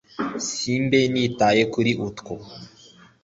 [0.47, 2.33] si mbe nitaye kuri utwo